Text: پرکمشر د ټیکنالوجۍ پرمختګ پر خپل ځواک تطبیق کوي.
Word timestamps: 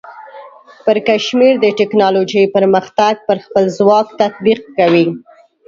پرکمشر 0.85 1.53
د 1.63 1.65
ټیکنالوجۍ 1.79 2.43
پرمختګ 2.55 3.13
پر 3.27 3.37
خپل 3.45 3.63
ځواک 3.77 4.07
تطبیق 4.21 4.61
کوي. 4.77 5.07